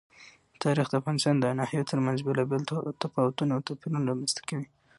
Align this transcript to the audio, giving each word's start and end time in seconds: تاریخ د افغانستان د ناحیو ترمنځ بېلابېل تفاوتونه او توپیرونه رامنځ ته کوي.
تاریخ 0.63 0.87
د 0.89 0.93
افغانستان 1.01 1.35
د 1.39 1.45
ناحیو 1.59 1.87
ترمنځ 1.91 2.19
بېلابېل 2.27 2.63
تفاوتونه 3.03 3.51
او 3.53 3.63
توپیرونه 3.67 4.07
رامنځ 4.09 4.31
ته 4.37 4.41
کوي. 4.49 4.65